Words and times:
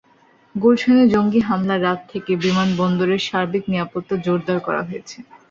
গুলশানে 0.55 1.03
জঙ্গি 1.13 1.41
হামলার 1.47 1.83
রাত 1.83 1.99
থেকেই 2.11 2.37
বিমানবন্দরের 2.43 3.21
সার্বিক 3.27 3.63
নিরাপত্তা 3.71 4.15
জোরদার 4.25 4.59
করা 4.67 4.81
হয়েছে। 4.87 5.17